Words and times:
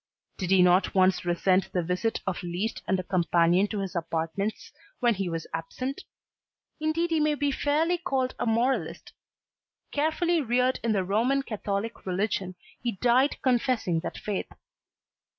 Did 0.39 0.49
he 0.49 0.63
not 0.63 0.95
once 0.95 1.25
resent 1.25 1.71
the 1.73 1.83
visit 1.83 2.21
of 2.25 2.41
Liszt 2.41 2.81
and 2.87 2.99
a 2.99 3.03
companion 3.03 3.67
to 3.67 3.81
his 3.81 3.95
apartments 3.95 4.71
when 4.99 5.13
he 5.13 5.29
was 5.29 5.45
absent? 5.53 6.05
Indeed 6.79 7.11
he 7.11 7.19
may 7.19 7.35
be 7.35 7.51
fairly 7.51 7.99
called 7.99 8.33
a 8.39 8.47
moralist. 8.47 9.13
Carefully 9.91 10.41
reared 10.41 10.79
in 10.83 10.93
the 10.93 11.03
Roman 11.03 11.43
Catholic 11.43 12.03
religion 12.03 12.55
he 12.81 12.93
died 12.93 13.39
confessing 13.43 13.99
that 13.99 14.17
faith. 14.17 14.51